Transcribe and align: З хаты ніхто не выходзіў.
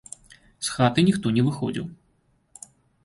З 0.67 0.77
хаты 0.77 0.99
ніхто 1.09 1.27
не 1.37 1.41
выходзіў. 1.49 1.85